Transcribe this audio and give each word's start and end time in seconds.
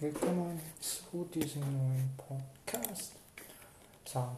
willkommen 0.00 0.58
zu 0.80 1.24
diesem 1.26 1.60
neuen 1.60 2.10
Podcast. 2.16 3.12
So, 4.02 4.34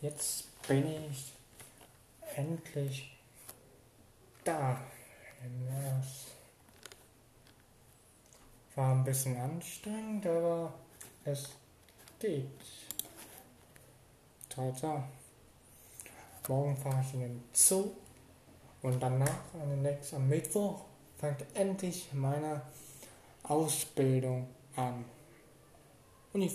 jetzt 0.00 0.66
bin 0.66 0.84
ich 1.08 1.32
endlich 2.34 3.16
da. 4.42 4.76
Es 6.00 6.34
war 8.74 8.92
ein 8.92 9.04
bisschen 9.04 9.36
anstrengend, 9.36 10.26
aber 10.26 10.74
es 11.24 11.50
geht. 12.18 12.50
Tata. 14.48 15.08
Morgen 16.48 16.76
fahre 16.76 17.04
ich 17.06 17.14
in 17.14 17.20
den 17.20 17.44
Zoo 17.52 17.92
und 18.82 19.00
danach, 19.00 19.44
am 19.54 20.28
Mittwoch, 20.28 20.80
fängt 21.18 21.44
endlich 21.54 22.12
meine 22.12 22.62
Ausbildung 23.50 24.46
an. 24.76 25.04
Und 26.32 26.42
ich 26.42 26.52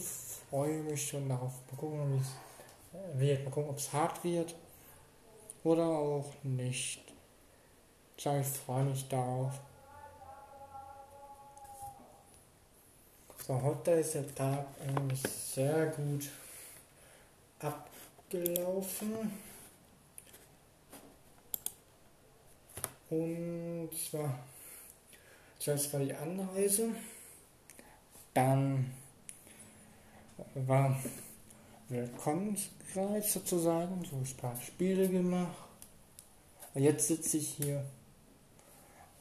freue 0.49 0.81
mich 0.83 1.09
schon 1.09 1.27
darauf. 1.27 1.51
Mal 1.69 1.77
gucken, 1.77 2.13
wie 2.13 2.21
es 2.21 3.19
wird. 3.19 3.43
Mal 3.43 3.51
gucken, 3.51 3.69
ob 3.69 3.77
es 3.77 3.91
hart 3.91 4.23
wird 4.23 4.55
oder 5.65 5.83
auch 5.83 6.31
nicht. 6.43 7.03
Ich 8.15 8.23
freue 8.65 8.85
mich 8.85 9.05
darauf. 9.09 9.51
So, 13.45 13.61
heute 13.61 13.91
ist 13.91 14.15
der 14.15 14.33
Tag 14.33 14.65
eigentlich 14.87 15.21
sehr 15.21 15.87
gut 15.87 16.29
abgelaufen. 17.59 19.33
Und 23.09 23.89
zwar 23.93 24.39
Zuerst 25.65 25.91
war 25.93 25.99
die 25.99 26.13
Anreise, 26.13 26.91
dann 28.35 28.93
war 30.53 30.95
Willkommenskreis 31.89 33.33
sozusagen, 33.33 34.05
so 34.05 34.15
ein 34.15 34.37
paar 34.37 34.55
Spiele 34.61 35.09
gemacht. 35.09 35.57
Und 36.75 36.83
jetzt 36.83 37.07
sitze 37.07 37.37
ich 37.37 37.55
hier 37.55 37.83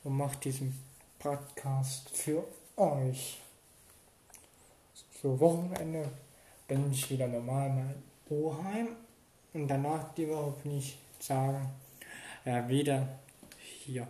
und 0.03 0.19
mache 0.19 0.36
diesen 0.36 0.78
Podcast 1.19 2.11
für 2.11 2.45
euch. 2.77 3.41
So, 5.23 5.41
Wochenende 5.41 6.11
bin 6.69 6.92
ich 6.92 7.08
wieder 7.08 7.27
normal 7.27 7.70
mal 7.70 7.95
Oheim 8.29 8.89
und 9.55 9.67
danach 9.67 10.12
die 10.12 10.29
Woche 10.29 10.53
bin 10.62 10.77
ich 10.77 10.98
sagen, 11.19 11.70
ja, 12.45 12.69
wieder 12.69 13.08
hier. 13.58 14.06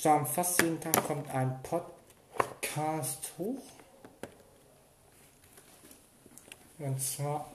Sagen, 0.00 0.24
fast 0.26 0.62
jeden 0.62 0.80
Tag 0.80 1.04
kommt 1.04 1.28
ein 1.34 1.60
Podcast 1.60 3.32
hoch. 3.36 3.60
Und 6.78 7.02
zwar 7.02 7.50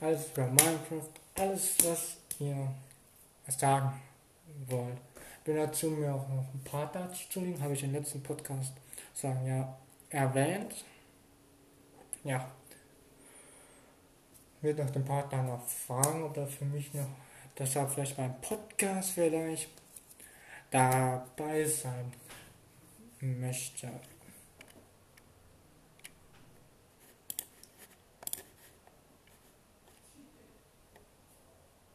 alles 0.00 0.28
über 0.28 0.46
Minecraft, 0.46 1.10
alles 1.36 1.76
was 1.82 2.18
ihr 2.38 2.68
sagen 3.48 4.00
wollt. 4.68 4.98
Bin 5.42 5.56
dazu 5.56 5.90
mir 5.90 6.14
auch 6.14 6.28
noch 6.28 6.54
ein 6.54 6.62
paar 6.62 6.88
dazu 6.92 7.28
zu 7.30 7.40
legen, 7.40 7.60
habe 7.60 7.72
ich 7.72 7.82
im 7.82 7.92
letzten 7.92 8.22
Podcast 8.22 8.72
sagen, 9.12 9.44
ja, 9.44 9.76
erwähnt. 10.10 10.84
Ja. 12.22 12.48
Wird 14.60 14.78
noch 14.78 14.90
den 14.90 15.04
Partner 15.04 15.42
noch 15.42 15.66
fragen, 15.66 16.22
ob 16.22 16.36
er 16.36 16.46
für 16.46 16.64
mich 16.64 16.94
noch 16.94 17.08
deshalb 17.58 17.90
vielleicht 17.90 18.16
beim 18.16 18.40
Podcast 18.40 19.10
vielleicht 19.10 19.85
dabei 20.70 21.64
sein 21.64 22.12
möchte. 23.20 23.90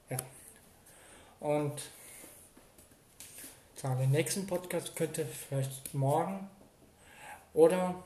Ja. 0.10 0.18
Und 1.40 1.82
sagen, 3.76 4.00
den 4.00 4.12
nächsten 4.12 4.46
Podcast 4.46 4.96
könnte 4.96 5.26
vielleicht 5.26 5.94
morgen 5.94 6.50
oder 7.54 8.04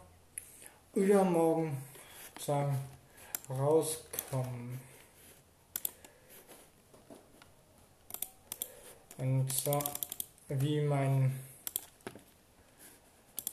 übermorgen 0.93 1.77
sagen, 2.39 2.77
rauskommen. 3.49 4.79
Und 9.17 9.51
zwar 9.51 9.83
wie 10.49 10.81
mein 10.81 11.39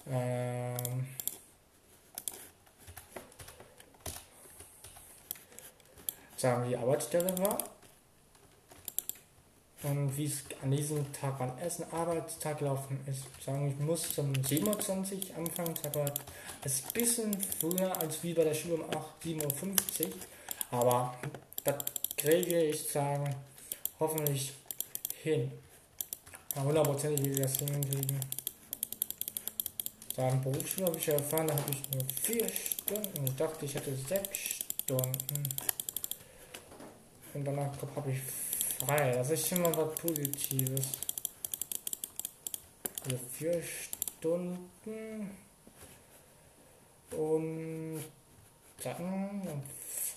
ähm, 0.09 1.07
sagen 6.37 6.69
die 6.69 6.77
Arbeitsstelle 6.77 7.39
war 7.39 7.59
und 9.85 10.17
wie 10.17 10.27
es 10.27 10.45
an 10.63 10.71
diesem 10.71 11.13
Tag 11.13 11.39
beim 11.39 11.57
ersten 11.59 11.85
Arbeitstag 11.93 12.61
laufen 12.61 13.01
ist. 13.07 13.25
Sagen 13.45 13.69
ich 13.69 13.79
muss 13.79 14.15
zum 14.15 14.35
27 14.35 15.35
anfangen, 15.35 15.75
aber 15.85 16.13
es 16.65 16.75
ist 16.75 16.87
ein 16.87 16.93
bisschen 16.93 17.41
früher 17.41 17.97
als 18.01 18.23
wie 18.23 18.35
bei 18.35 18.45
der 18.45 18.55
Schule 18.55 18.83
um 18.85 18.91
8, 18.91 19.25
7.50 19.25 20.07
Uhr. 20.07 20.13
Aber 20.71 21.15
das 21.65 21.85
kriege 22.17 22.63
ich 22.63 22.89
sagen 22.89 23.35
hoffentlich 23.99 24.53
hin. 25.23 25.51
Ja, 26.55 26.63
hundertprozentig 26.63 27.25
wie 27.25 27.37
wir 27.37 27.45
das 27.45 27.57
hinkriegen. 27.57 28.21
Da 30.15 30.29
im 30.29 30.43
Berufsschule 30.43 30.87
habe 30.87 30.99
ich 30.99 31.07
ja 31.07 31.15
erfahren, 31.15 31.47
da 31.47 31.55
habe 31.55 31.71
ich 31.71 31.91
nur 31.91 32.05
vier 32.21 32.47
Stunden. 32.49 33.25
Ich 33.25 33.37
dachte, 33.37 33.65
ich 33.65 33.75
hätte 33.75 33.97
sechs 33.97 34.39
Stunden. 34.39 35.49
Und 37.33 37.45
danach 37.45 37.71
habe 37.97 38.11
ich 38.11 38.21
frei. 38.79 39.13
Das 39.13 39.31
ist 39.31 39.49
schon 39.49 39.63
mal 39.63 39.75
was 39.75 39.95
Positives. 39.95 40.89
Also 43.05 43.17
vier 43.33 43.63
Stunden. 43.63 45.31
Und 47.13 48.05
dann 48.83 49.49
am 49.49 49.63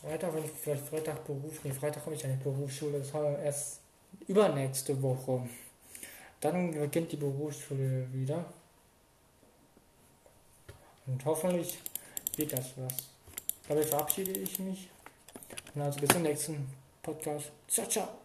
Freitag, 0.02 0.34
wenn 0.36 0.44
ich 0.44 0.52
vielleicht 0.52 0.88
Freitag 0.88 1.26
Beruf, 1.26 1.64
nee, 1.64 1.72
Freitag 1.72 2.04
komme 2.04 2.18
ich 2.18 2.22
ja 2.22 2.28
nicht 2.28 2.44
Berufsschule, 2.44 3.00
das 3.00 3.14
haben 3.14 3.32
wir 3.32 3.40
erst 3.40 3.80
übernächste 4.28 5.02
Woche. 5.02 5.48
Dann 6.46 6.72
beginnt 6.72 7.12
die 7.12 7.18
Berufsschule 7.18 8.08
wieder. 8.14 8.46
Und 11.08 11.26
hoffentlich 11.26 11.80
wird 12.38 12.54
das 12.54 12.74
was. 12.78 12.94
Dabei 13.68 13.82
verabschiede 13.82 14.32
ich 14.32 14.60
mich. 14.60 14.90
Und 15.74 15.82
also 15.82 16.00
bis 16.00 16.10
zum 16.10 16.22
nächsten 16.22 16.68
Podcast. 17.02 17.52
Ciao, 17.68 17.88
ciao. 17.88 18.25